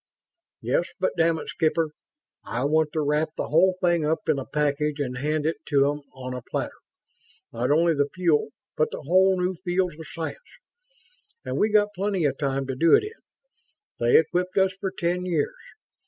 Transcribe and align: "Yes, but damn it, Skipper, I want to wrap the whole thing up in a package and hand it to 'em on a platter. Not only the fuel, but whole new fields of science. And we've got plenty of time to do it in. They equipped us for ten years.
"Yes, 0.63 0.85
but 0.99 1.11
damn 1.15 1.37
it, 1.37 1.49
Skipper, 1.49 1.91
I 2.43 2.63
want 2.63 2.91
to 2.93 3.01
wrap 3.03 3.35
the 3.37 3.49
whole 3.49 3.77
thing 3.83 4.03
up 4.03 4.27
in 4.27 4.39
a 4.39 4.47
package 4.47 4.99
and 4.99 5.19
hand 5.19 5.45
it 5.45 5.57
to 5.67 5.87
'em 5.91 6.01
on 6.11 6.33
a 6.33 6.41
platter. 6.41 6.79
Not 7.53 7.69
only 7.69 7.93
the 7.93 8.09
fuel, 8.11 8.49
but 8.75 8.89
whole 8.91 9.39
new 9.39 9.53
fields 9.63 9.93
of 9.99 10.07
science. 10.07 10.39
And 11.45 11.59
we've 11.59 11.73
got 11.73 11.93
plenty 11.93 12.25
of 12.25 12.39
time 12.39 12.65
to 12.65 12.75
do 12.75 12.95
it 12.95 13.03
in. 13.03 13.21
They 13.99 14.17
equipped 14.17 14.57
us 14.57 14.73
for 14.73 14.89
ten 14.89 15.27
years. 15.27 15.53